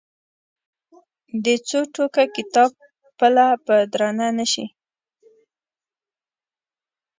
[1.43, 2.71] د څو ټوکه کتاب
[3.17, 4.65] پله به درنه نه شي.